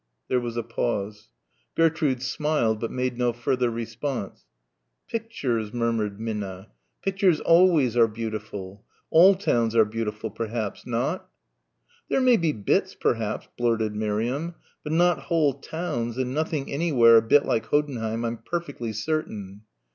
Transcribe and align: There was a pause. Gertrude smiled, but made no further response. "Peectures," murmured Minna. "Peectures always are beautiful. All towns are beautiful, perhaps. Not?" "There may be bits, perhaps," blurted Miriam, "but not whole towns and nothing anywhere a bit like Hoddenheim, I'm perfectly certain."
There 0.29 0.39
was 0.39 0.57
a 0.57 0.63
pause. 0.63 1.29
Gertrude 1.75 2.23
smiled, 2.23 2.79
but 2.79 2.89
made 2.89 3.19
no 3.19 3.31
further 3.33 3.69
response. 3.69 4.45
"Peectures," 5.07 5.75
murmured 5.75 6.19
Minna. 6.19 6.69
"Peectures 7.05 7.39
always 7.45 7.95
are 7.95 8.07
beautiful. 8.07 8.83
All 9.11 9.35
towns 9.35 9.75
are 9.75 9.85
beautiful, 9.85 10.31
perhaps. 10.31 10.87
Not?" 10.87 11.27
"There 12.09 12.19
may 12.19 12.37
be 12.37 12.51
bits, 12.51 12.95
perhaps," 12.95 13.47
blurted 13.55 13.95
Miriam, 13.95 14.55
"but 14.83 14.91
not 14.91 15.19
whole 15.25 15.53
towns 15.53 16.17
and 16.17 16.33
nothing 16.33 16.71
anywhere 16.71 17.17
a 17.17 17.21
bit 17.21 17.45
like 17.45 17.67
Hoddenheim, 17.67 18.25
I'm 18.25 18.37
perfectly 18.37 18.93
certain." 18.93 19.61